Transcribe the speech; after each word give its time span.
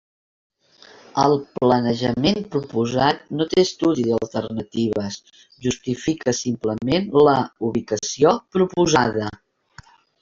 El 1.23 1.35
planejament 1.57 2.39
proposat 2.55 3.21
no 3.41 3.47
té 3.51 3.59
estudi 3.65 4.05
d'alternatives, 4.07 5.19
justifica 5.67 6.35
simplement 6.41 7.07
la 7.29 7.37
ubicació 7.71 8.33
proposada. 8.57 9.29